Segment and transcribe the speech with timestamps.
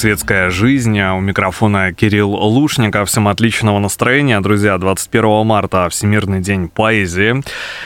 [0.00, 0.98] «Светская жизнь».
[0.98, 3.10] а У микрофона Кирилл Лушников.
[3.10, 4.78] Всем отличного настроения, друзья.
[4.78, 7.42] 21 марта Всемирный день поэзии.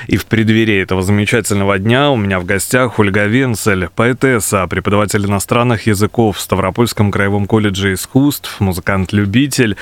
[0.07, 5.89] И в преддверии этого замечательного дня у меня в гостях Ольга Венцель, поэтесса, преподаватель иностранных
[5.89, 9.77] языков в Ставропольском краевом колледже искусств, музыкант-любитель.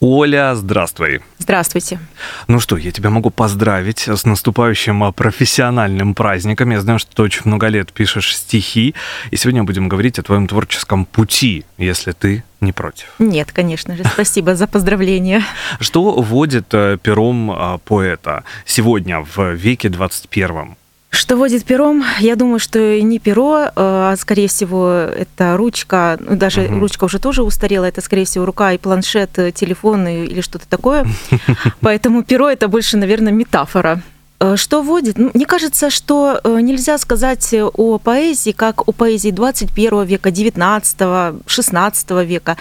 [0.00, 1.22] Оля, здравствуй.
[1.38, 1.98] Здравствуйте.
[2.46, 6.70] Ну что, я тебя могу поздравить с наступающим а, профессиональным праздником.
[6.70, 8.94] Я знаю, что ты очень много лет пишешь стихи,
[9.32, 13.08] и сегодня будем говорить о твоем творческом пути, если ты не против.
[13.18, 15.42] Нет, конечно же, спасибо за поздравления.
[15.80, 20.76] Что вводит э, пером а, поэта сегодня в веке 21?
[21.10, 22.04] Что водит пером?
[22.20, 26.80] Я думаю, что не перо, а скорее всего это ручка, ну, даже Мгм.
[26.80, 31.06] ручка уже тоже устарела, это скорее всего рука и планшет, э, телефон или что-то такое.
[31.80, 34.02] Поэтому перо это больше, наверное, метафора.
[34.40, 35.16] Э, Что вводит?
[35.18, 41.40] Ну, Мне кажется, что э, нельзя сказать о поэзии как о поэзии 21 века, 19,
[41.46, 42.56] 16 века.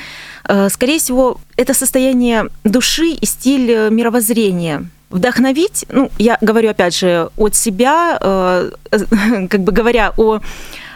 [0.47, 4.85] Э, Скорее всего, это состояние души и стиль э, мировоззрения.
[5.09, 8.71] Вдохновить, ну, я говорю опять же от себя, э,
[9.49, 10.41] как бы говоря о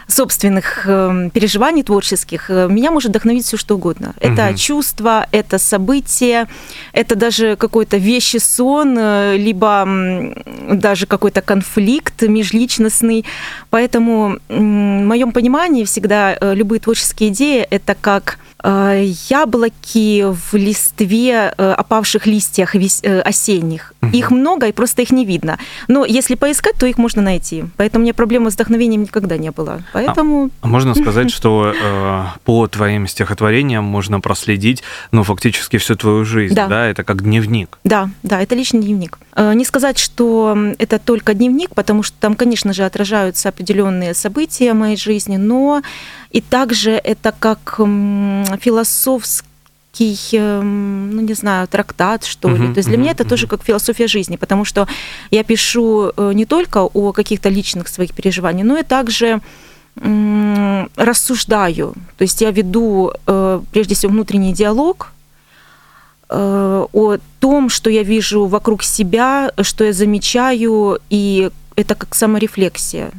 [0.06, 4.14] собственных э, переживаний творческих, э, меня может вдохновить все что угодно.
[4.20, 6.46] Это чувство, это событие,
[6.92, 10.34] это даже какой-то вещи сон, э, либо м,
[10.78, 13.24] даже какой-то конфликт межличностный.
[13.70, 20.54] Поэтому м, в моем понимании всегда э, любые творческие идеи это как Э, яблоки в
[20.54, 23.94] листве, э, опавших листьях э, осенних.
[24.02, 24.10] Угу.
[24.12, 25.58] Их много, и просто их не видно.
[25.88, 27.64] Но если поискать, то их можно найти.
[27.76, 29.82] Поэтому у меня проблемы с вдохновением никогда не было.
[29.92, 30.50] Поэтому...
[30.60, 36.24] А, а можно сказать, что э, по твоим стихотворениям можно проследить, ну, фактически всю твою
[36.24, 36.68] жизнь, да?
[36.68, 36.86] да?
[36.86, 37.78] Это как дневник.
[37.84, 39.18] Да, да, это личный дневник.
[39.36, 44.96] Не сказать, что это только дневник, потому что там, конечно же, отражаются определенные события моей
[44.96, 45.82] жизни, но
[46.32, 47.76] и также это как
[48.60, 49.46] философский
[50.32, 52.54] ну не знаю, трактат, что ли.
[52.54, 53.28] Uh-huh, То есть для uh-huh, меня это uh-huh.
[53.28, 54.88] тоже как философия жизни, потому что
[55.30, 59.40] я пишу э, не только о каких-то личных своих переживаниях, но и также
[60.96, 61.94] рассуждаю.
[62.16, 65.12] То есть я веду э, прежде всего внутренний диалог
[66.30, 73.10] э, о том, что я вижу вокруг себя, что я замечаю и это как саморефлексия.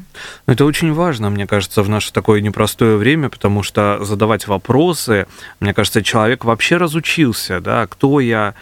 [0.46, 5.28] Это очень важно, мне кажется, в наше такое непростое время, потому что задавать вопросы,
[5.60, 8.54] мне кажется, человек вообще разучился, да, кто я,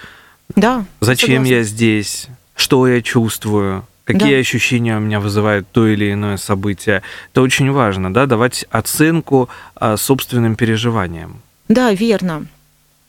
[0.55, 1.53] да, зачем согласна.
[1.53, 4.39] я здесь, что я чувствую, какие да.
[4.39, 7.01] ощущения у меня вызывает то или иное событие.
[7.31, 11.41] Это очень важно, да, давать оценку а, собственным переживаниям.
[11.67, 12.47] Да, верно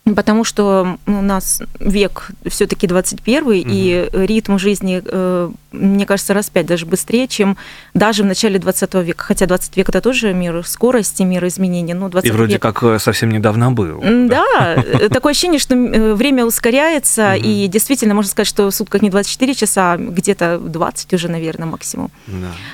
[0.05, 3.52] потому что у нас век все-таки 21 угу.
[3.55, 7.56] и ритм жизни, э, мне кажется, раз пять даже быстрее, чем
[7.94, 9.24] даже в начале 20 века.
[9.24, 11.94] Хотя 20 век это тоже мир скорости, мир изменений.
[11.94, 12.62] Но 20 и вроде век...
[12.62, 14.00] как э, совсем недавно был.
[14.00, 15.74] Да, э, такое ощущение, что
[16.14, 21.12] время ускоряется, и действительно можно сказать, что в сутках не 24 часа, а где-то 20
[21.14, 22.10] уже, наверное, максимум.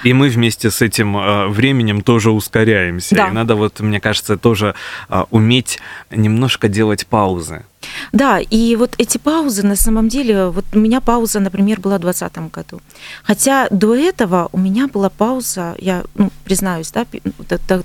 [0.04, 3.14] И мы вместе с этим временем тоже ускоряемся.
[3.14, 4.74] И надо вот, мне кажется, тоже
[5.30, 5.78] уметь
[6.10, 7.64] немножко делать паузы.
[8.12, 12.00] Да, и вот эти паузы, на самом деле, вот у меня пауза, например, была в
[12.00, 12.80] 2020 году.
[13.22, 17.06] Хотя до этого у меня была пауза, я ну, признаюсь, да,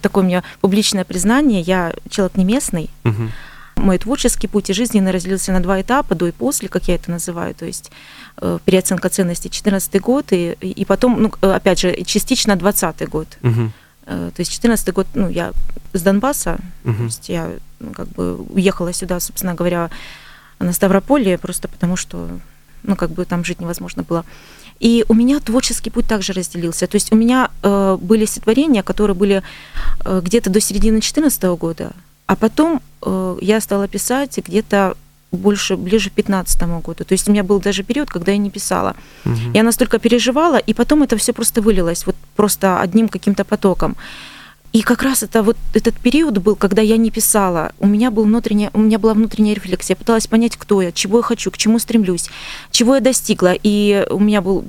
[0.01, 3.29] такое у меня публичное признание, я человек не местный, угу.
[3.75, 7.09] Мой творческий путь и жизненный разделился на два этапа, до и после, как я это
[7.09, 7.91] называю, то есть
[8.37, 13.27] э, переоценка ценностей 14 год, и, и потом, ну, опять же, частично 20 год.
[13.41, 13.71] Угу.
[14.05, 15.53] То есть 14 год, ну, я
[15.93, 16.95] с Донбасса, угу.
[16.95, 19.89] то есть я ну, как бы уехала сюда, собственно говоря,
[20.59, 22.29] на Ставрополье, просто потому что,
[22.83, 24.25] ну, как бы там жить невозможно было.
[24.79, 26.87] И у меня творческий путь также разделился.
[26.87, 29.43] То есть у меня э, были стихотворения, которые были
[30.03, 31.91] э, где-то до середины 2014 года,
[32.25, 34.97] а потом э, я стала писать где-то
[35.37, 37.03] больше, ближе к 2015 году.
[37.03, 38.95] То есть у меня был даже период, когда я не писала.
[39.25, 39.53] Угу.
[39.53, 43.95] Я настолько переживала, и потом это все просто вылилось, вот просто одним каким-то потоком.
[44.73, 47.71] И как раз это вот этот период был, когда я не писала.
[47.79, 49.95] У меня, был внутренняя, у меня была внутренняя рефлексия.
[49.95, 52.29] Я пыталась понять, кто я, чего я хочу, к чему стремлюсь,
[52.71, 53.53] чего я достигла.
[53.61, 54.65] И у меня был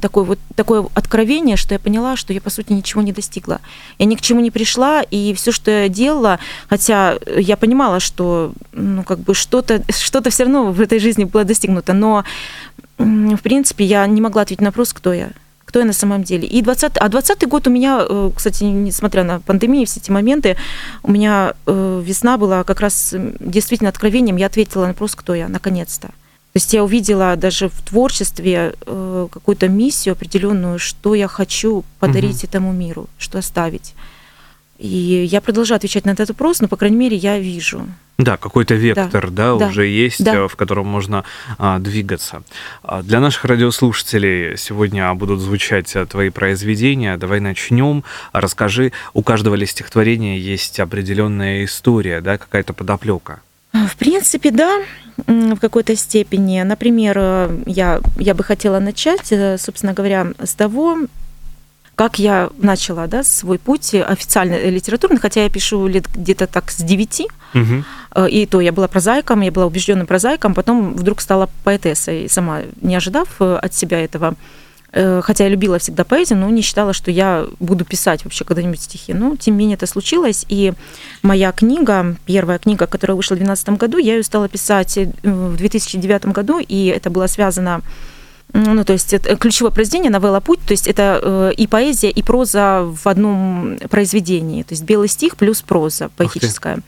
[0.00, 3.60] такое вот такое откровение, что я поняла, что я по сути ничего не достигла.
[3.98, 8.52] Я ни к чему не пришла, и все, что я делала, хотя я понимала, что
[8.72, 12.24] ну как бы что-то что-то все равно в этой жизни было достигнуто, но
[12.98, 15.30] в принципе я не могла ответить на вопрос, кто я
[15.72, 16.46] кто я на самом деле.
[16.46, 20.56] И 20, а 20 год у меня, э, кстати, несмотря на пандемию, все эти моменты,
[21.02, 24.36] у меня э, весна была как раз действительно откровением.
[24.36, 26.08] Я ответила на вопрос, кто я, наконец-то.
[26.08, 32.44] То есть я увидела даже в творчестве э, какую-то миссию определенную, что я хочу подарить
[32.44, 32.48] угу.
[32.48, 33.94] этому миру, что оставить.
[34.78, 37.86] И я продолжаю отвечать на этот вопрос, но, по крайней мере, я вижу.
[38.18, 40.34] Да, какой-то вектор, да, да, уже есть, да.
[40.34, 41.24] Э, в котором можно
[41.58, 42.42] а, двигаться.
[42.82, 47.16] А, для наших радиослушателей сегодня будут звучать э, твои произведения.
[47.16, 48.04] Давай начнем.
[48.32, 53.40] Расскажи, у каждого ли стихотворения есть определенная история, да, какая-то подоплека?
[53.72, 54.82] В принципе, да,
[55.26, 56.60] в какой-то степени.
[56.62, 60.98] Например, э, я, я бы хотела начать, собственно говоря, с того,
[62.02, 66.78] как я начала да, свой путь официально литературный, хотя я пишу лет где-то так с
[66.78, 68.26] 9, угу.
[68.26, 72.96] и то я была прозаиком, я была убежденным прозаиком, потом вдруг стала поэтессой, сама не
[72.96, 74.34] ожидав э, от себя этого.
[74.90, 78.82] Э, хотя я любила всегда поэзию, но не считала, что я буду писать вообще когда-нибудь
[78.82, 79.14] стихи.
[79.14, 80.44] Но, тем не менее, это случилось.
[80.48, 80.72] И
[81.22, 86.26] моя книга, первая книга, которая вышла в 2012 году, я ее стала писать в 2009
[86.32, 87.80] году, и это было связано
[88.54, 92.22] ну, то есть это ключевое произведение «Новелла Путь», то есть это э, и поэзия, и
[92.22, 96.80] проза в одном произведении, то есть белый стих плюс проза поэтическая.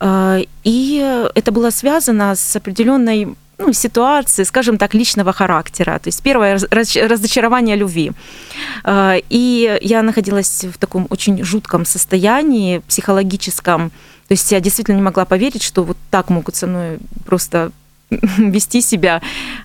[0.00, 5.98] Э, и это было связано с определенной ну, ситуации, скажем так, личного характера.
[5.98, 8.12] То есть первое разочарование любви.
[8.84, 13.90] Э, и я находилась в таком очень жутком состоянии психологическом.
[14.28, 17.70] То есть я действительно не могла поверить, что вот так могут со мной просто
[18.10, 19.20] вести себя.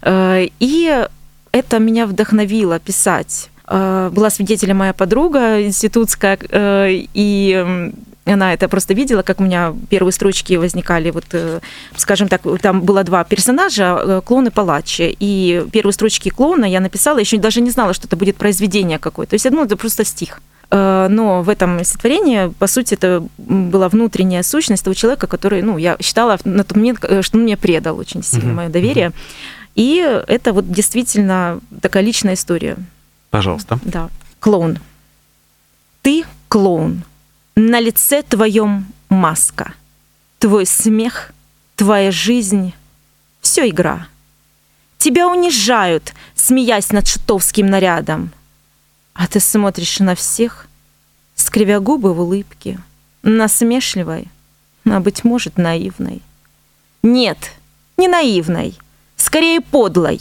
[0.05, 1.07] И
[1.51, 3.49] это меня вдохновило писать.
[3.67, 7.91] Э, была свидетелем моя подруга институтская, э, и
[8.25, 11.59] она это просто видела, как у меня первые строчки возникали, вот, э,
[11.95, 17.17] скажем так, там было два персонажа, клоун и палач, и первые строчки клоуна я написала,
[17.17, 20.41] еще даже не знала, что это будет произведение какое-то, то есть, ну, это просто стих.
[20.73, 25.97] Но в этом стихотворении, по сути, это была внутренняя сущность того человека, который, ну, я
[25.99, 29.11] считала на тот момент, что он мне предал очень сильно мое доверие.
[29.75, 29.97] И
[30.27, 32.77] это вот действительно такая личная история.
[33.29, 33.79] Пожалуйста.
[33.83, 34.09] Да.
[34.39, 34.79] Клоун.
[36.01, 37.03] Ты клоун.
[37.55, 39.73] На лице твоем маска.
[40.39, 41.31] Твой смех,
[41.75, 42.73] твоя жизнь—
[43.41, 44.07] все игра.
[44.97, 48.31] Тебя унижают, смеясь над шутовским нарядом.
[49.13, 50.67] А ты смотришь на всех,
[51.35, 52.79] скривя губы в улыбке,
[53.23, 54.27] насмешливой,
[54.85, 56.21] а, быть может, наивной.
[57.03, 57.51] Нет,
[57.97, 58.77] не наивной,
[59.21, 60.19] скорее подлой.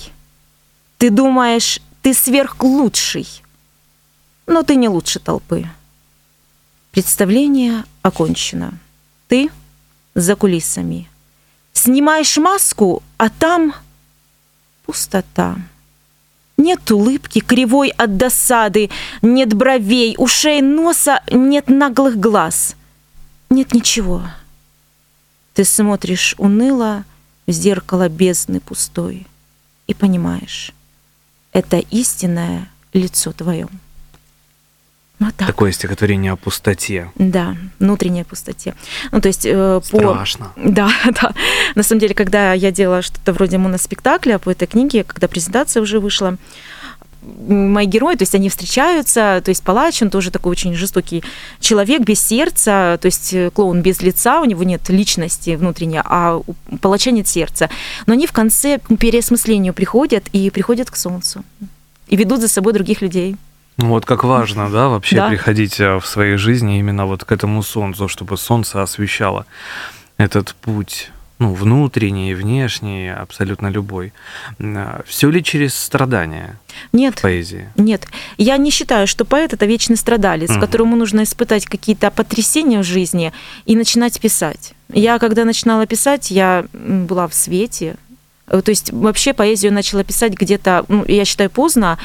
[0.98, 3.26] Ты думаешь, ты сверхлучший,
[4.46, 5.66] но ты не лучше толпы.
[6.90, 8.74] Представление окончено.
[9.28, 9.50] Ты
[10.14, 11.08] за кулисами.
[11.72, 13.74] Снимаешь маску, а там
[14.84, 15.56] пустота.
[16.56, 18.90] Нет улыбки, кривой от досады,
[19.22, 22.76] нет бровей, ушей, носа, нет наглых глаз.
[23.48, 24.22] Нет ничего.
[25.54, 27.04] Ты смотришь уныло
[27.50, 29.26] в зеркало бездны пустой
[29.86, 30.72] и понимаешь,
[31.52, 33.68] это истинное лицо твое.
[35.18, 35.48] Вот так.
[35.48, 37.10] Такое стихотворение о пустоте.
[37.16, 38.74] Да, внутренней пустоте.
[39.12, 40.52] Ну, то есть э, Страшно.
[40.54, 40.70] по...
[40.70, 40.90] Да,
[41.20, 41.34] да.
[41.74, 46.00] На самом деле, когда я делала что-то вроде моноспектакля по этой книге, когда презентация уже
[46.00, 46.36] вышла,
[47.22, 51.22] мои герои, то есть они встречаются, то есть палач, он тоже такой очень жестокий
[51.60, 56.36] человек, без сердца, то есть э, клоун без лица, у него нет личности внутренней, а
[56.36, 57.68] у палача нет сердца.
[58.06, 61.44] Но они в конце к переосмыслению приходят и приходят к солнцу
[62.08, 63.36] и ведут за собой других людей.
[63.76, 65.28] Ну вот как важно, да, вообще да.
[65.28, 69.46] приходить э, в своей жизни именно вот к этому солнцу, чтобы солнце освещало
[70.18, 74.12] этот путь ну, внутренний, внешний, абсолютно любой.
[74.58, 76.58] Э, Все ли через страдания?
[76.92, 77.18] Нет.
[77.18, 77.68] В поэзии?
[77.76, 78.06] Нет.
[78.38, 80.60] Я не считаю, что поэт это вечный страдалец, угу.
[80.60, 83.32] которому нужно испытать какие-то потрясения в жизни
[83.66, 84.74] и начинать писать.
[84.92, 87.96] Я, когда начинала писать, я была в свете.
[88.46, 91.98] Э, то есть вообще поэзию начала писать где-то, ну, я считаю, поздно,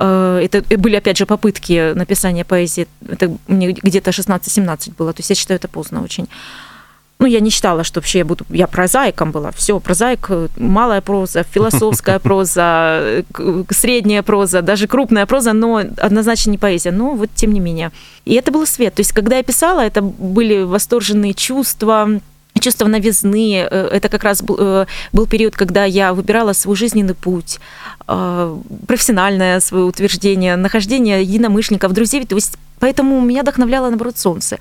[0.00, 2.88] Э, это были, опять же, попытки написания поэзии.
[3.06, 5.12] Это мне где-то 16-17 было.
[5.12, 6.26] То есть я считаю, это поздно очень.
[7.20, 8.46] Ну, я не считала, что вообще я буду...
[8.48, 9.50] Я прозаиком была.
[9.52, 13.24] Все, прозаик, малая проза, философская проза,
[13.68, 16.92] средняя проза, даже крупная проза, но однозначно не поэзия.
[16.92, 17.92] Но вот тем не менее.
[18.24, 18.94] И это был свет.
[18.94, 22.08] То есть, когда я писала, это были восторженные чувства,
[22.58, 23.68] чувство новизны.
[23.70, 27.60] Э, это как раз был, э, был период, когда я выбирала свой жизненный путь,
[28.08, 32.24] э, профессиональное свое утверждение, нахождение единомышленников, друзей.
[32.24, 34.58] То есть поэтому меня вдохновляло, наоборот, солнце.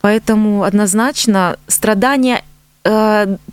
[0.00, 2.42] Поэтому однозначно страдания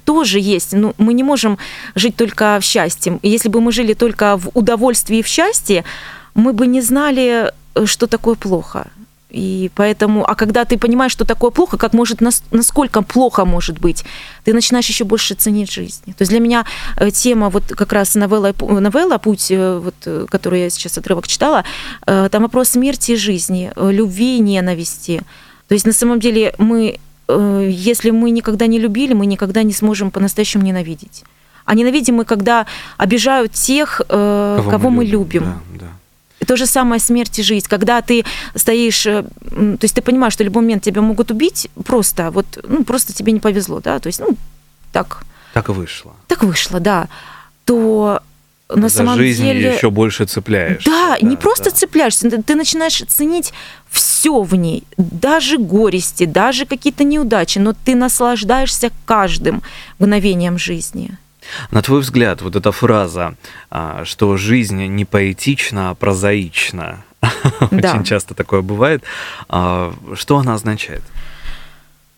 [0.05, 0.71] тоже есть.
[0.71, 1.57] Ну, мы не можем
[1.95, 3.19] жить только в счастье.
[3.23, 5.83] Если бы мы жили только в удовольствии и в счастье,
[6.33, 7.51] мы бы не знали,
[7.85, 8.87] что такое плохо.
[9.29, 14.05] И поэтому, а когда ты понимаешь, что такое плохо, как может, насколько плохо может быть,
[14.45, 16.13] ты начинаешь еще больше ценить жизнь.
[16.17, 20.25] То есть для меня э, тема вот как раз новелла, новелла «Путь», э, вот, э,
[20.29, 21.65] которую я сейчас отрывок читала,
[22.05, 25.21] там вопрос смерти и жизни, любви и ненависти.
[25.67, 30.11] То есть на самом деле мы, если мы никогда не любили, мы никогда не сможем
[30.11, 31.23] по-настоящему ненавидеть.
[31.65, 32.65] А ненавидим мы, когда
[32.97, 35.43] обижают тех, кого, кого мы любим.
[35.43, 35.61] любим.
[35.73, 35.85] Да,
[36.39, 36.45] да.
[36.45, 37.65] То же самое смерть и жизнь.
[37.67, 38.23] Когда ты
[38.55, 42.45] стоишь, э, то есть ты понимаешь, что в любой момент тебя могут убить, просто, вот,
[42.63, 44.37] ну, просто тебе не повезло, да, то есть, ну,
[44.91, 45.25] так.
[45.53, 46.13] Так вышло.
[46.27, 47.07] Так вышло, да.
[47.65, 48.21] То
[48.69, 49.75] на За самом жизнь деле...
[49.75, 50.89] еще больше цепляешься.
[50.89, 51.71] Да, да не просто да.
[51.71, 53.53] цепляешься, ты начинаешь ценить
[53.89, 59.63] все в ней, даже горести, даже какие-то неудачи, но ты наслаждаешься каждым
[59.99, 61.17] мгновением жизни.
[61.71, 63.35] На твой взгляд, вот эта фраза,
[63.69, 67.03] а, что жизнь не поэтична, а прозаична,
[67.71, 67.93] да.
[67.93, 69.03] очень часто такое бывает,
[69.47, 71.03] а, что она означает?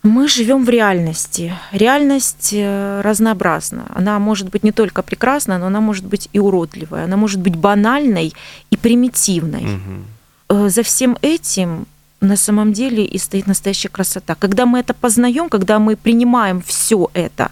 [0.03, 1.53] Мы живем в реальности.
[1.72, 3.86] Реальность э, разнообразна.
[3.89, 7.03] Она может быть не только прекрасна, но она может быть и уродливая.
[7.03, 8.34] Она может быть банальной
[8.72, 9.65] и примитивной.
[9.65, 10.70] Угу.
[10.70, 11.86] За всем этим
[12.22, 14.36] на самом деле и стоит настоящая красота.
[14.36, 17.51] Когда мы это познаем, когда мы принимаем все это,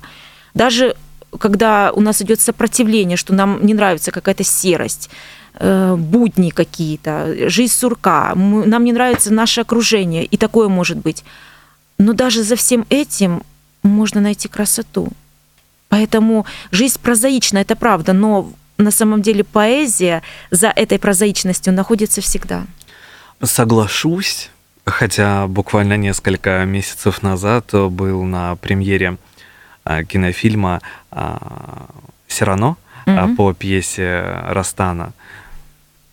[0.53, 0.95] даже
[1.39, 5.09] когда у нас идет сопротивление, что нам не нравится какая-то серость,
[5.59, 11.23] э, будни какие-то, жизнь сурка, нам не нравится наше окружение, и такое может быть.
[11.97, 13.43] Но даже за всем этим
[13.83, 15.09] можно найти красоту.
[15.89, 22.65] Поэтому жизнь прозаична, это правда, но на самом деле поэзия за этой прозаичностью находится всегда.
[23.41, 24.49] Соглашусь,
[24.87, 29.17] Хотя буквально несколько месяцев назад был на премьере
[29.83, 31.89] а, кинофильма а,
[32.29, 33.35] «Сирано» mm-hmm.
[33.35, 35.11] по пьесе Растана.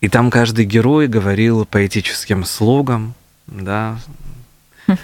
[0.00, 3.14] И там каждый герой говорил поэтическим слогом,
[3.47, 3.97] да,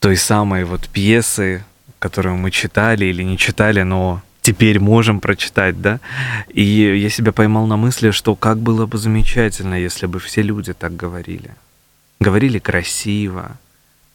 [0.00, 1.64] той самой вот пьесы,
[1.98, 6.00] которую мы читали или не читали, но теперь можем прочитать, да.
[6.48, 10.72] И я себя поймал на мысли, что как было бы замечательно, если бы все люди
[10.72, 11.50] так говорили
[12.20, 13.56] говорили красиво,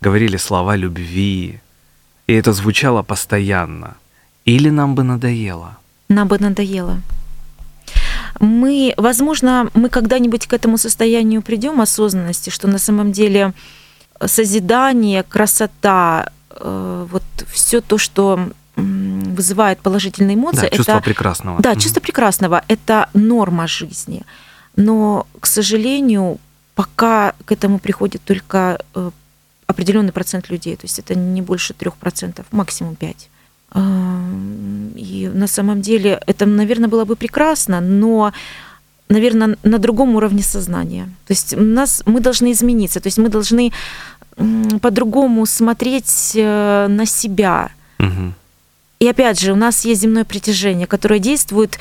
[0.01, 1.59] говорили слова любви,
[2.27, 3.95] и это звучало постоянно.
[4.45, 5.77] Или нам бы надоело?
[6.09, 7.01] Нам бы надоело.
[8.39, 13.53] Мы, возможно, мы когда-нибудь к этому состоянию придем осознанности, что на самом деле
[14.25, 20.61] созидание, красота, э, вот все то, что вызывает положительные эмоции.
[20.61, 21.61] Да, это, чувство прекрасного.
[21.61, 22.63] Да, чувство прекрасного.
[22.67, 24.23] Это норма жизни.
[24.75, 26.39] Но, к сожалению,
[26.75, 29.11] пока к этому приходит только э,
[29.67, 33.29] определенный процент людей, то есть это не больше трех процентов, максимум пять.
[33.75, 38.31] И на самом деле это, наверное, было бы прекрасно, но
[39.09, 41.05] наверное, на другом уровне сознания.
[41.27, 43.71] То есть у нас, мы должны измениться, то есть мы должны
[44.81, 47.69] по-другому смотреть э, на себя.
[47.99, 48.33] Угу.
[48.99, 51.77] И опять же, у нас есть земное притяжение, которое действует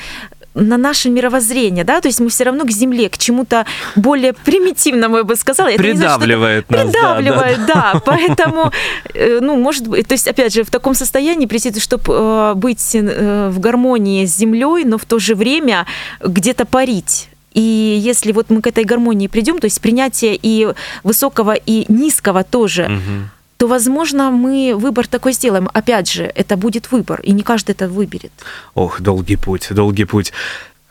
[0.55, 5.17] на наше мировоззрение, да, то есть мы все равно к Земле, к чему-то более примитивному,
[5.17, 5.67] я бы сказала.
[5.67, 6.93] Это придавливает знаю, нас.
[6.93, 8.01] Придавливает, да, да, да.
[8.05, 8.71] Поэтому,
[9.13, 12.95] э, ну, может быть, то есть, опять же, в таком состоянии прийти, чтобы э, быть
[12.95, 15.85] э, в гармонии с Землей, но в то же время
[16.23, 17.29] где-то парить.
[17.53, 22.43] И если вот мы к этой гармонии придем, то есть принятие и высокого, и низкого
[22.43, 25.69] тоже, угу то, возможно, мы выбор такой сделаем.
[25.73, 28.31] Опять же, это будет выбор, и не каждый это выберет.
[28.73, 30.33] Ох, долгий путь, долгий путь.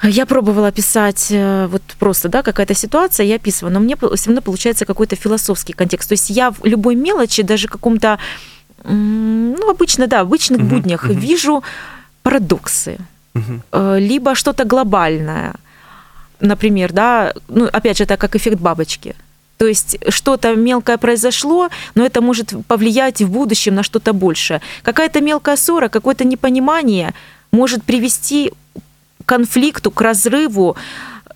[0.03, 4.43] Я пробовала писать э, вот просто, да, какая-то ситуация, я описываю, но мне все равно
[4.43, 6.09] получается какой-то философский контекст.
[6.09, 8.19] То есть я в любой мелочи, даже каком-то,
[8.85, 11.15] ну, обычно, да, обычных uh-huh, буднях uh-huh.
[11.15, 11.63] вижу
[12.23, 12.99] парадоксы,
[13.35, 13.99] uh-huh.
[13.99, 15.55] либо что-то глобальное.
[16.41, 19.15] Например, да, ну, опять же, это как эффект бабочки.
[19.59, 24.61] То есть что-то мелкое произошло, но это может повлиять в будущем на что-то большее.
[24.83, 27.15] Какая-то мелкая ссора, какое-то непонимание
[27.53, 28.53] может привести
[29.25, 30.77] к конфликту, к разрыву,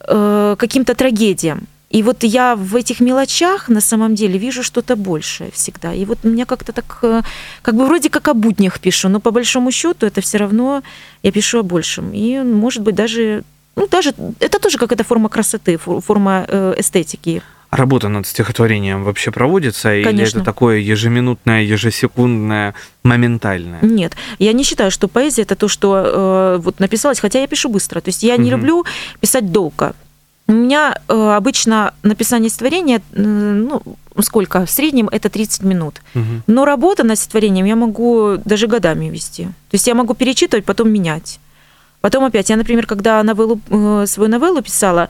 [0.08, 1.66] э, каким-то трагедиям.
[1.90, 5.94] И вот я в этих мелочах на самом деле вижу что-то большее всегда.
[5.94, 7.22] И вот у меня как-то так, э,
[7.62, 10.82] как бы вроде как о буднях пишу, но по большому счету это все равно
[11.22, 12.12] я пишу о большем.
[12.12, 13.42] И, может быть, даже,
[13.76, 19.88] ну, даже это тоже какая-то форма красоты, форма э, эстетики работа над стихотворением вообще проводится?
[19.88, 20.10] Конечно.
[20.10, 23.80] Или это такое ежеминутное, ежесекундное, моментальное?
[23.82, 27.68] Нет, я не считаю, что поэзия это то, что э, вот написалось, хотя я пишу
[27.68, 28.00] быстро.
[28.00, 28.56] То есть я не угу.
[28.56, 28.84] люблю
[29.20, 29.94] писать долго.
[30.46, 33.82] У меня э, обычно написание стихотворения, э, ну,
[34.22, 34.64] сколько?
[34.64, 36.00] В среднем это 30 минут.
[36.14, 36.42] Угу.
[36.46, 39.44] Но работа над стихотворением я могу даже годами вести.
[39.44, 41.38] То есть я могу перечитывать, потом менять.
[42.00, 45.08] Потом опять, я, например, когда новеллу, э, свою новеллу писала,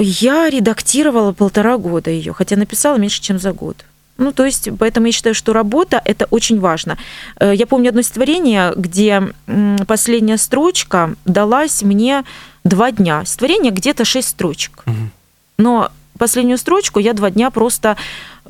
[0.00, 3.84] я редактировала полтора года ее, хотя написала меньше, чем за год.
[4.18, 6.98] Ну, то есть, поэтому я считаю, что работа– это очень важно.
[7.38, 9.22] Э, я помню одно стихотворение, где
[9.86, 12.24] последняя строчка далась мне
[12.64, 13.24] два дня.
[13.24, 14.84] Стихотворение где-то шесть строчек.
[15.56, 17.96] Но последнюю строчку я два дня просто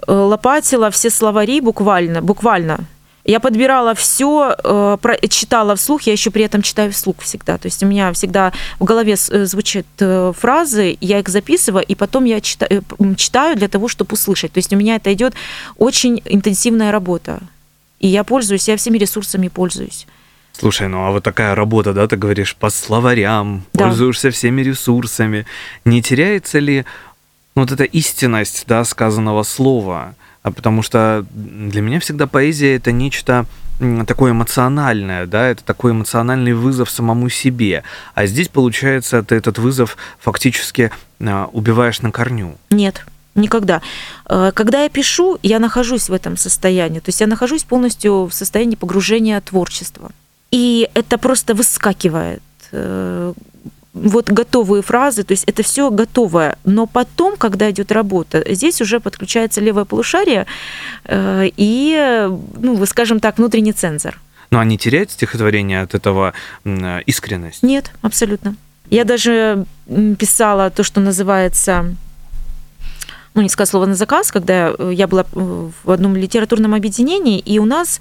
[0.07, 2.81] э, лопатила все словари буквально, буквально
[3.29, 4.97] я подбирала все, э,
[5.29, 7.59] читала вслух, я еще при этом читаю вслух всегда.
[7.59, 11.95] То есть у меня всегда в голове э, звучат э, фразы, я их записываю, и
[11.95, 12.83] потом я читаю,
[13.17, 14.53] читаю для того, чтобы услышать.
[14.53, 15.35] То есть у меня это идет
[15.77, 17.41] очень интенсивная работа.
[18.01, 20.07] И я пользуюсь, я всеми ресурсами пользуюсь.
[20.53, 23.85] Слушай, ну а вот такая работа, да, ты говоришь по словарям, да.
[23.85, 25.45] пользуешься всеми ресурсами.
[25.85, 26.87] Не теряется ли
[27.55, 30.15] ну, вот эта истинность, да, сказанного слова?
[30.43, 33.47] А потому что для меня всегда поэзия это нечто
[34.07, 37.85] такое эмоциональное, да, это такой эмоциональный вызов самому себе.
[38.15, 42.57] А здесь, получается, ты этот вызов фактически а, убиваешь на корню.
[42.71, 43.05] Нет,
[43.37, 43.81] никогда.
[44.29, 48.33] Э, когда я пишу, я нахожусь в этом состоянии, то есть я нахожусь полностью в
[48.33, 50.11] состоянии погружения творчества.
[50.51, 53.33] И это просто выскакивает э,
[54.03, 56.57] вот готовые фразы, то есть это все готовое.
[56.65, 60.47] Но потом, когда идет работа, здесь уже подключается левое полушарие
[61.05, 64.21] э, и, ну, скажем так, внутренний цензор.
[64.51, 66.33] Но они теряют стихотворение от этого
[67.07, 67.63] искренность?
[67.63, 68.55] Нет, абсолютно.
[68.89, 69.67] Я даже
[70.19, 71.95] писала то, что называется
[73.35, 77.67] ну, не сказать слово на заказ, когда я была в одном литературном объединении, и у
[77.67, 78.01] нас,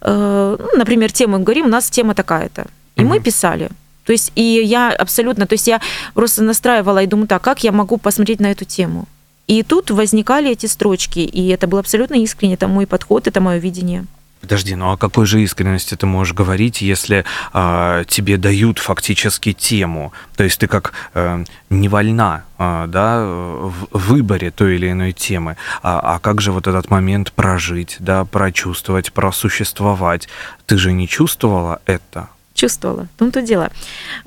[0.00, 2.66] э, ну, например, тему говорим, у нас тема такая-то.
[2.96, 3.10] И угу.
[3.10, 3.68] мы писали.
[4.08, 5.82] То есть, и я абсолютно, то есть я
[6.14, 9.04] просто настраивала и думаю, так, как я могу посмотреть на эту тему?
[9.46, 13.58] И тут возникали эти строчки, и это было абсолютно искренне, это мой подход, это мое
[13.58, 14.06] видение.
[14.40, 20.14] Подожди, ну о какой же искренности ты можешь говорить, если э, тебе дают фактически тему?
[20.36, 25.58] То есть ты как э, не вольна э, да, в выборе той или иной темы.
[25.82, 30.30] А, а как же вот этот момент прожить, да, прочувствовать, просуществовать?
[30.64, 32.30] Ты же не чувствовала это?
[32.58, 33.06] Чувствовала.
[33.16, 33.70] В том-то дело.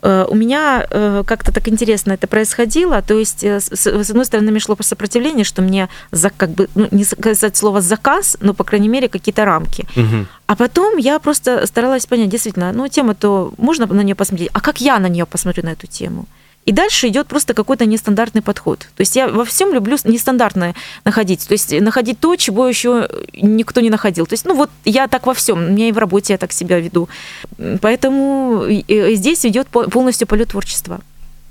[0.01, 3.01] Э, у меня э, как-то так интересно это происходило.
[3.01, 6.87] То есть, э, с одной стороны, мне шло сопротивление, что мне за, как бы, ну,
[6.91, 9.85] не сказать слово заказ, но, по крайней мере, какие-то рамки.
[9.95, 10.25] Угу.
[10.47, 14.81] А потом я просто старалась понять, действительно, ну, тема-то можно на нее посмотреть, а как
[14.81, 16.25] я на нее посмотрю, на эту тему?
[16.65, 18.79] И дальше идет просто какой-то нестандартный подход.
[18.95, 21.47] То есть я во всем люблю нестандартное находить.
[21.47, 24.25] То есть находить то, чего еще никто не находил.
[24.27, 25.57] То есть, ну вот я так во всем.
[25.57, 27.09] У меня и в работе я так себя веду.
[27.81, 31.01] Поэтому здесь идет полностью полет творчества.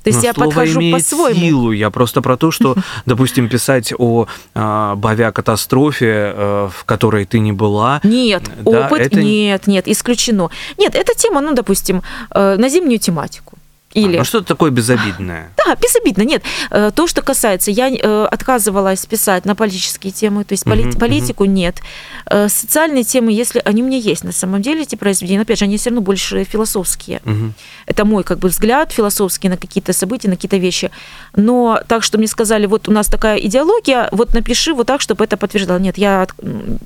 [0.02, 1.40] То есть Но я подхожу по-своему.
[1.40, 1.72] силу.
[1.72, 2.74] Я просто про то, что,
[3.06, 8.00] допустим, писать о э, авиакатастрофе, э, в которой ты не была.
[8.02, 9.20] Нет, да, опыт это...
[9.20, 10.48] нет, нет, исключено.
[10.78, 13.49] Нет, эта тема, ну, допустим, э, на зимнюю тематику.
[13.92, 14.16] Или...
[14.16, 15.50] А, ну что-то такое безобидное.
[15.66, 16.22] Да, безобидно.
[16.22, 20.98] Нет, э, то, что касается, я э, отказывалась писать на политические темы, то есть uh-huh,
[20.98, 21.48] политику uh-huh.
[21.48, 21.82] нет.
[22.26, 25.66] Э, социальные темы, если они у меня есть на самом деле, эти произведения, опять же,
[25.66, 27.20] они все равно больше философские.
[27.24, 27.52] Uh-huh.
[27.86, 30.90] Это мой как бы взгляд философский на какие-то события, на какие-то вещи.
[31.36, 35.24] Но так, что мне сказали, вот у нас такая идеология, вот напиши вот так, чтобы
[35.24, 35.78] это подтверждало.
[35.78, 36.26] Нет, я,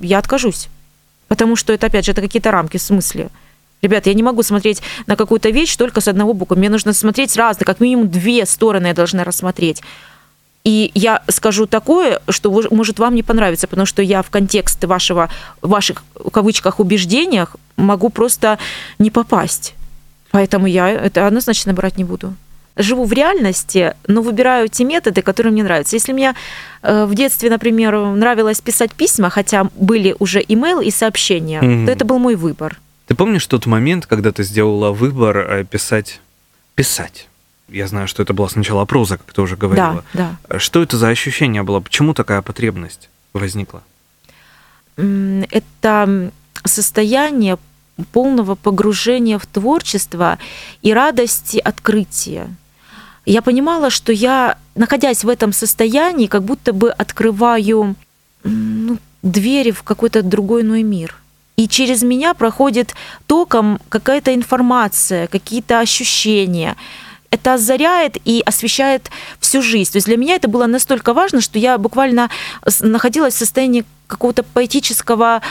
[0.01, 0.69] я откажусь.
[1.29, 3.31] Потому что это, опять же, это какие-то рамки в смысле.
[3.85, 6.55] Ребята, я не могу смотреть на какую-то вещь только с одного бока.
[6.55, 9.83] Мне нужно смотреть с разных, как минимум две стороны я должна рассмотреть.
[10.65, 15.29] И я скажу такое, что может вам не понравиться, потому что я в контекст вашего,
[15.61, 18.59] ваших, в кавычках, убеждениях могу просто
[18.99, 19.75] не попасть.
[20.31, 22.33] Поэтому я это однозначно брать не буду.
[22.77, 25.97] Живу в реальности, но выбираю те методы, которые мне нравятся.
[25.97, 26.35] Если мне
[26.83, 31.85] э, в детстве, например, нравилось писать письма, хотя были уже имейл и сообщения, mm-hmm.
[31.85, 32.79] то это был мой выбор.
[33.07, 36.21] Ты помнишь тот момент, когда ты сделала выбор э, писать?
[36.75, 37.29] Писать.
[37.69, 40.05] Я знаю, что это была сначала проза, как ты уже говорила.
[40.13, 40.59] Да, да.
[40.59, 41.81] Что это за ощущение было?
[41.81, 43.83] Почему такая потребность возникла?
[44.97, 46.31] Это
[46.65, 47.59] состояние
[48.13, 50.39] полного погружения в творчество
[50.83, 52.49] и радости открытия.
[53.27, 57.97] Я понимала, что я, находясь в этом состоянии, как будто бы открываю
[58.43, 61.17] ну, двери в какой-то другой иной мир–
[61.57, 62.95] и через меня проходит
[63.27, 66.77] током какая-то информация, какие-то ощущения.
[67.31, 69.91] Это озаряет и освещает всю жизнь.
[69.91, 72.31] То есть для меня это было настолько важно, что я буквально
[72.81, 75.43] находилась в состоянии какого-то поэтического,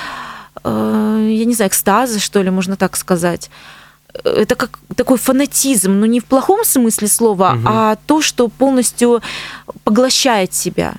[0.64, 3.50] э, я не знаю, экстаза, что ли, можно так сказать
[4.24, 7.64] это как такой фанатизм, но не в плохом смысле слова, угу.
[7.66, 9.22] а то, что полностью
[9.84, 10.94] поглощает себя.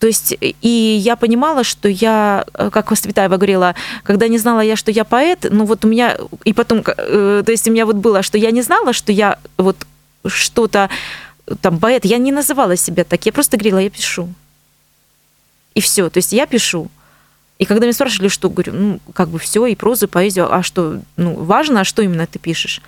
[0.00, 0.68] То есть, и
[1.04, 5.46] я понимала, что я, э, как Воспитаева говорила, когда не знала я, что я поэт,
[5.50, 8.50] ну вот у меня, и потом, э, то есть у меня вот было, что я
[8.50, 9.76] не знала, что я вот
[10.26, 10.88] что-то
[11.60, 14.32] там поэт, я не называла себя так, я просто говорила, я пишу.
[15.74, 16.90] И все, то есть я пишу.
[17.58, 20.62] И когда меня спрашивали, что, говорю, ну, как бы все, и прозу, и поэзию, а
[20.62, 22.80] что, ну, важно, а что именно ты пишешь?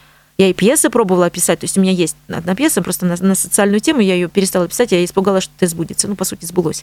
[0.43, 3.37] Я и пьесы пробовала писать, то есть у меня есть одна пьеса, просто на, на
[3.37, 6.09] социальную тему я ее перестала писать, я испугалась, что это сбудется.
[6.09, 6.83] Ну, по сути, сбылось.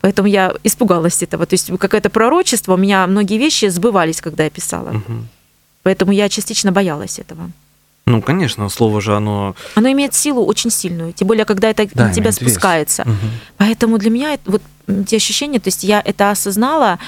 [0.00, 1.44] Поэтому я испугалась этого.
[1.44, 4.90] То есть какое-то пророчество, у меня многие вещи сбывались, когда я писала.
[4.90, 5.26] Угу.
[5.82, 7.50] Поэтому я частично боялась этого.
[8.06, 9.56] Ну, конечно, слово же оно...
[9.74, 13.02] Оно имеет силу очень сильную, тем более, когда это да, на тебя спускается.
[13.02, 13.26] Угу.
[13.56, 14.62] Поэтому для меня вот
[15.08, 17.00] те ощущения, то есть я это осознала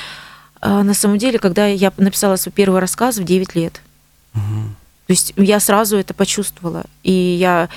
[0.62, 3.80] э, на самом деле, когда я написала свой первый рассказ в 9 лет.
[4.34, 4.81] Угу.
[5.06, 6.84] То есть я сразу это почувствовала.
[7.02, 7.68] И я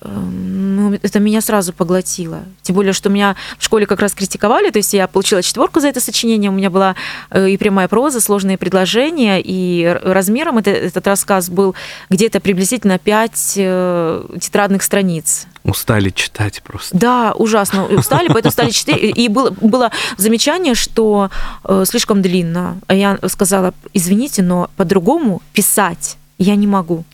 [0.00, 2.40] эм, ну, это меня сразу поглотило.
[2.62, 5.88] Тем более, что меня в школе как раз критиковали, то есть я получила четверку за
[5.88, 6.96] это сочинение, у меня была
[7.30, 11.74] э, и прямая проза, сложные предложения, и размером это, этот рассказ был
[12.10, 15.46] где-то приблизительно 5 э, тетрадных страниц.
[15.64, 16.96] Устали читать просто.
[16.96, 18.98] Да, ужасно устали, поэтому стали читать.
[19.00, 21.30] И было, было замечание, что
[21.64, 22.78] э, слишком длинно.
[22.88, 27.04] А я сказала, извините, но по-другому писать я не могу.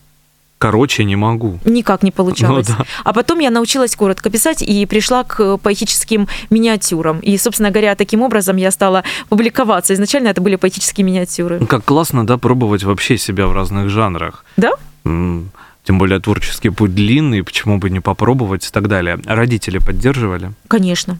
[0.59, 1.61] Короче, не могу.
[1.65, 2.69] Никак не получалось.
[2.69, 2.85] Ну, да.
[3.05, 7.21] А потом я научилась коротко писать и пришла к поэтическим миниатюрам.
[7.21, 9.95] И, собственно говоря, таким образом я стала публиковаться.
[9.95, 11.59] Изначально это были поэтические миниатюры.
[11.61, 14.45] Ну, как классно, да, пробовать вообще себя в разных жанрах.
[14.57, 14.73] Да?
[15.05, 19.21] Тем более творческий путь длинный, почему бы не попробовать и так далее.
[19.27, 20.51] Родители поддерживали?
[20.67, 21.19] Конечно.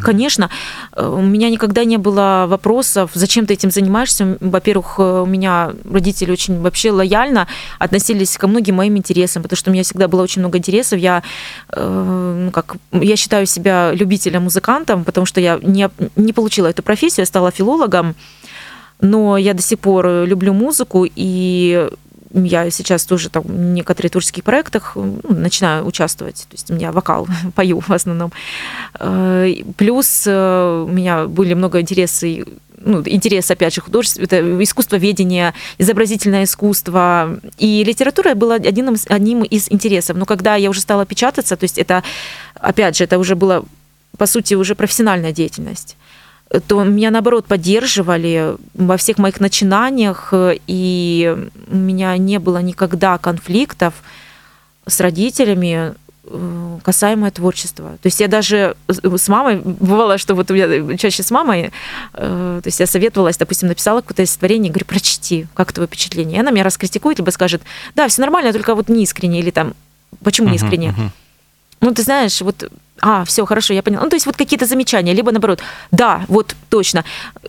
[0.00, 0.48] Конечно,
[0.96, 4.38] э, у меня никогда не было вопросов, зачем ты этим занимаешься.
[4.40, 7.46] Во-первых, э, у меня родители очень вообще лояльно
[7.78, 10.98] относились ко многим моим интересам, потому что у меня всегда было очень много интересов.
[10.98, 11.22] Я,
[11.70, 16.82] э, ну, как, я считаю себя любителем, музыкантом, потому что я не, не получила эту
[16.82, 18.14] профессию, я стала филологом,
[19.02, 21.90] но я до сих пор люблю музыку, и
[22.34, 26.46] я сейчас тоже там в некоторых творческих проектах ну, начинаю участвовать.
[26.48, 28.32] То есть у меня вокал, пою в основном.
[28.98, 32.28] Э, плюс э, у меня были много интересов
[32.86, 37.38] ну, интерес, опять же, художество, это искусство ведения, изобразительное искусство.
[37.56, 40.16] И литература была одним, одним из интересов.
[40.18, 42.02] Но когда я уже стала печататься, то есть это,
[42.54, 43.64] опять же, это уже было,
[44.18, 45.96] по сути, уже профессиональная деятельность
[46.60, 51.36] то меня, наоборот, поддерживали во всех моих начинаниях, и
[51.68, 53.94] у меня не было никогда конфликтов
[54.86, 57.98] с родителями э, касаемо творчества.
[58.02, 61.72] То есть я даже с мамой, бывало, что вот у меня чаще с мамой,
[62.12, 66.36] э, то есть я советовалась, допустим, написала какое-то стихотворение, говорю, прочти, как твое впечатление.
[66.36, 67.62] И она меня раскритикует, либо скажет,
[67.94, 69.74] да, все нормально, только вот не искренне, или там,
[70.22, 70.88] почему не искренне?
[70.88, 71.10] Uh-huh, uh-huh.
[71.80, 74.04] Ну, ты знаешь, вот а, все, хорошо, я поняла.
[74.04, 75.60] Ну, то есть вот какие-то замечания, либо наоборот,
[75.90, 77.04] да, вот точно.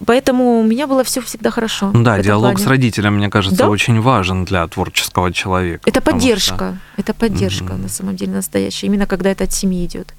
[0.06, 1.92] Поэтому у меня было все всегда хорошо.
[1.94, 2.66] Да, диалог плане.
[2.66, 3.70] с родителем, мне кажется, да?
[3.70, 5.90] очень важен для творческого человека.
[5.90, 6.78] Это поддержка, что...
[6.98, 7.84] это поддержка угу.
[7.84, 10.14] на самом деле настоящая, именно когда это от семьи идет.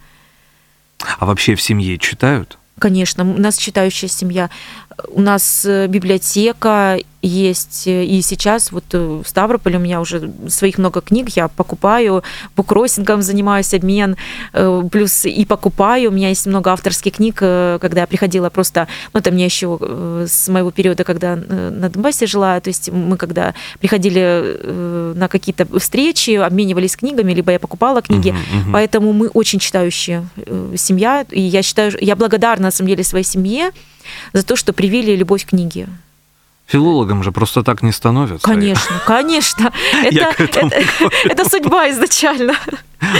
[1.18, 2.58] А вообще в семье читают?
[2.78, 4.50] Конечно, у нас читающая семья.
[5.08, 10.30] У нас э, библиотека есть, э, и сейчас вот э, в Ставрополе у меня уже
[10.48, 12.22] своих много книг, я покупаю,
[12.56, 14.16] буккроссингом занимаюсь, обмен,
[14.90, 19.30] плюс и покупаю, у меня есть много авторских книг, когда я приходила просто, ну, это
[19.30, 19.78] мне еще
[20.28, 26.30] с моего периода, когда на Донбассе жила, то есть мы когда приходили на какие-то встречи,
[26.30, 28.72] обменивались книгами, либо я покупала книги, uh-huh, uh-huh.
[28.72, 30.28] поэтому мы очень читающая
[30.76, 33.72] семья, и я считаю, я благодарна, на самом деле, своей семье,
[34.32, 35.88] за то, что привили любовь к книге.
[36.66, 38.46] Филологом же просто так не становятся.
[38.46, 39.72] Конечно, конечно.
[40.02, 40.70] Это, это,
[41.24, 42.54] это судьба изначально.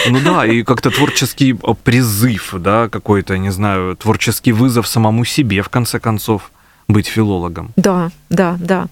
[0.09, 5.69] Ну да, и как-то творческий призыв, да, какой-то, не знаю, творческий вызов самому себе, в
[5.69, 6.51] конце концов,
[6.89, 7.73] быть филологом.
[7.77, 8.89] Да, да, да.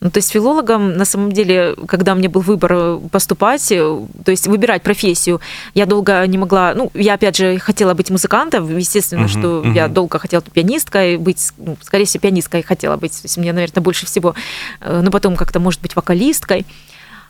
[0.00, 4.30] Ну, то есть филологом, на самом деле, когда мне был выбор э, поступать, э, то
[4.30, 5.40] есть выбирать профессию,
[5.74, 9.72] я долго не могла, ну, я опять же хотела быть музыкантом, естественно, uh-huh, что uh-huh.
[9.74, 13.82] я долго хотела пианисткой быть, ну, скорее всего, пианисткой хотела быть, то есть мне, наверное,
[13.82, 14.34] больше всего,
[14.80, 16.66] э, но потом как-то, может быть, вокалисткой.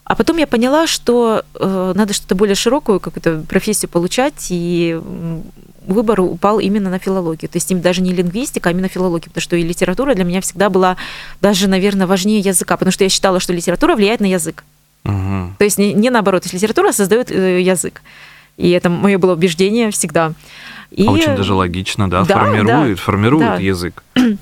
[0.05, 5.01] А потом я поняла, что э, надо что-то более широкую какую-то профессию получать, и
[5.87, 7.49] выбор упал именно на филологию.
[7.49, 10.71] То есть даже не лингвистика, а именно филология, потому что и литература для меня всегда
[10.71, 10.97] была
[11.41, 14.65] даже, наверное, важнее языка, потому что я считала, что литература влияет на язык.
[15.05, 15.55] Угу.
[15.59, 18.03] То есть не, не наоборот, то есть литература создает э, язык.
[18.57, 20.33] И это мое было убеждение всегда.
[20.91, 21.07] И...
[21.07, 23.57] А очень даже логично, да, да формирует, да, формирует да.
[23.57, 24.03] язык.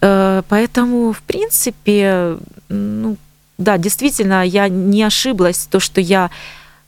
[0.00, 2.36] Э, поэтому, в принципе,
[2.68, 3.16] ну,
[3.56, 6.30] да, действительно, я не ошиблась, то, что я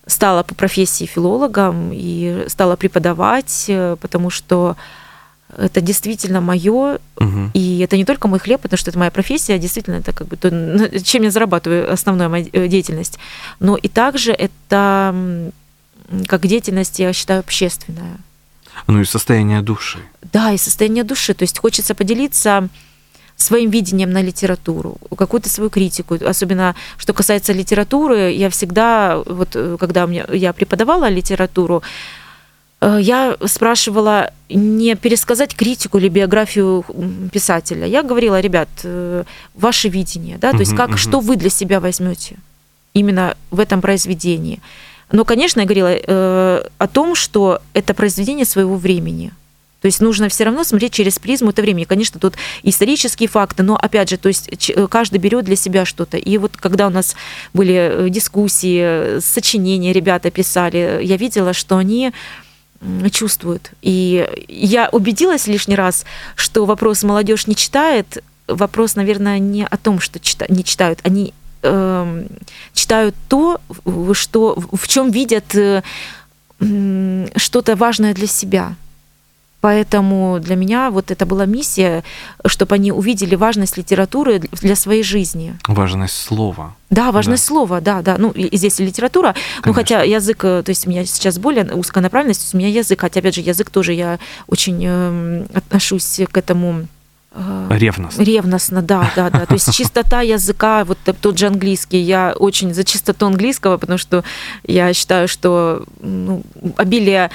[0.07, 4.77] стала по профессии филологом и стала преподавать, э, потому что
[5.57, 7.51] это действительно мое, угу.
[7.55, 10.27] и это не только мой хлеб, потому что это моя профессия, а действительно это как
[10.29, 10.51] бы то,
[11.03, 13.19] чем я зарабатываю, основная моя э, деятельность.
[13.61, 15.15] Но и также это
[16.29, 18.19] как деятельность, я считаю, общественная.
[18.87, 19.99] Ну и состояние души.
[20.33, 21.35] Да, и состояние души.
[21.35, 22.69] То есть хочется поделиться
[23.37, 26.17] своим видением на литературу, какую-то свою критику.
[26.27, 31.83] Особенно, что касается литературы, я всегда, вот э, когда мне, я преподавала литературу,
[32.81, 36.85] э, я спрашивала не пересказать критику или биографию
[37.31, 37.87] писателя.
[37.87, 42.37] Я говорила, ребят, э, ваше видение, да, то есть как, что вы для себя возьмете
[42.95, 44.61] именно в этом произведении.
[45.13, 49.31] Но, конечно, я говорила э, о том, что это произведение своего времени–
[49.87, 51.85] то есть нужно все равно смотреть через призму это времени.
[51.85, 54.51] Конечно, тут исторические факты, но опять же, то есть
[54.91, 56.17] каждый берет для себя что-то.
[56.17, 57.15] И вот когда у нас
[57.55, 62.13] были э, дискуссии, сочинения ребята писали, я видела, что они
[63.13, 63.71] чувствуют.
[63.81, 70.01] И я убедилась лишний раз, что вопрос молодежь не читает, вопрос, наверное, не о том,
[70.01, 70.19] что
[70.49, 72.27] не читают, они э,
[72.75, 73.61] читают то,
[74.15, 75.85] что в чем видят э,
[77.37, 78.75] что-то важное для себя.
[79.61, 82.05] Поэтому для меня вот это была миссия,
[82.47, 85.57] чтобы они увидели важность литературы для своей жизни.
[85.67, 86.75] Важность слова.
[86.91, 87.49] Да, важность да.
[87.49, 88.17] слова, да, да.
[88.19, 89.63] Ну, и здесь литература, Конечно.
[89.65, 93.01] ну, хотя язык, э, то есть у меня сейчас более узкая направленность, у меня язык,
[93.01, 96.87] хотя, опять же, язык тоже я очень э, отношусь к этому
[97.33, 98.23] э, Ревностно.
[98.23, 99.47] Ревностно, да, да, да.
[99.47, 104.23] То есть чистота языка, вот тот же английский, я очень за чистоту английского, потому что
[104.65, 106.43] я считаю, что ну,
[106.77, 107.31] обилие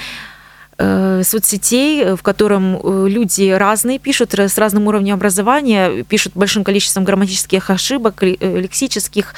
[1.24, 7.70] соцсетей, в котором э, люди разные пишут, с разным уровнем образования, пишут большим количеством грамматических
[7.70, 9.34] ошибок, лексических,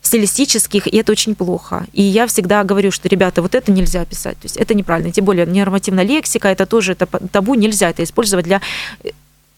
[0.00, 1.86] стилистических, и это очень плохо.
[1.92, 5.12] И я всегда говорю, что, ребята, вот это нельзя писать, то есть это неправильно.
[5.12, 8.60] Тем более нормативная лексика, это тоже это табу, нельзя это использовать для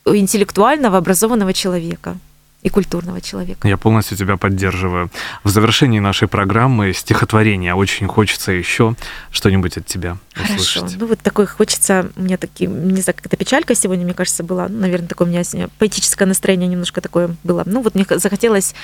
[0.04, 2.16] интеллектуального, образованного человека
[2.62, 3.66] и культурного человека.
[3.66, 5.10] Я полностью тебя поддерживаю.
[5.44, 7.74] В завершении нашей программы стихотворение.
[7.74, 8.94] Очень хочется еще
[9.30, 10.74] что-нибудь от тебя услышать.
[10.74, 10.96] Хорошо.
[10.98, 14.68] Ну вот такой хочется, у меня такие, не знаю, какая-то печалька сегодня, мне кажется, была.
[14.68, 15.42] Ну, наверное, такое у меня
[15.78, 17.62] поэтическое настроение немножко такое было.
[17.64, 18.74] Ну вот мне захотелось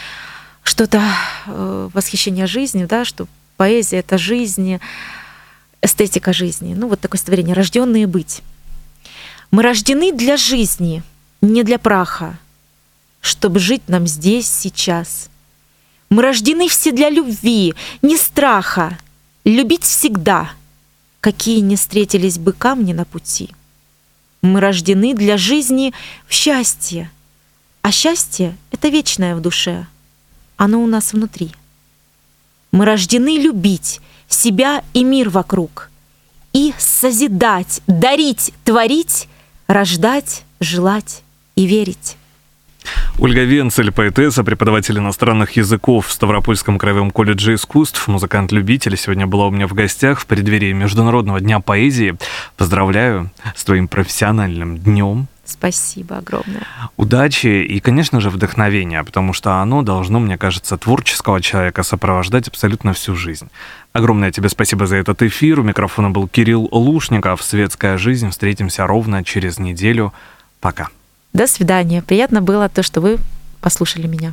[0.62, 1.02] что-то
[1.46, 4.78] э, восхищение жизнью, да, что поэзия— это жизнь,
[5.82, 6.74] эстетика жизни.
[6.74, 8.42] Ну вот такое стихотворение «Рожденные быть».
[9.50, 11.02] Мы рождены для жизни,
[11.40, 12.36] не для праха,
[13.26, 15.28] чтобы жить нам здесь, сейчас.
[16.10, 18.96] Мы рождены все для любви, не страха,
[19.44, 20.50] любить всегда,
[21.20, 23.50] какие не встретились бы камни на пути.
[24.42, 25.92] Мы рождены для жизни
[26.28, 27.10] в счастье,
[27.82, 29.86] а счастье— это вечное в душе,
[30.56, 31.50] оно у нас внутри.
[32.70, 35.90] Мы рождены любить себя и мир вокруг,
[36.52, 39.28] и созидать, дарить, творить,
[39.66, 41.22] рождать, желать
[41.56, 42.16] и верить.
[43.18, 49.50] Ольга Венцель, поэтесса, преподаватель иностранных языков в Ставропольском краевом колледже искусств, музыкант-любитель, сегодня была у
[49.50, 52.16] меня в гостях в преддверии Международного дня поэзии.
[52.56, 55.28] Поздравляю с твоим профессиональным днем.
[55.46, 56.62] Спасибо огромное.
[56.96, 62.92] Удачи и, конечно же, вдохновения, потому что оно должно, мне кажется, творческого человека сопровождать абсолютно
[62.92, 63.48] всю жизнь.
[63.92, 65.60] Огромное тебе спасибо за этот эфир.
[65.60, 67.42] У микрофона был Кирилл Лушников.
[67.42, 68.30] Светская жизнь.
[68.30, 70.12] Встретимся ровно через неделю.
[70.60, 70.88] Пока.
[71.36, 72.00] До свидания.
[72.00, 73.18] Приятно было то, что вы
[73.60, 74.32] послушали меня.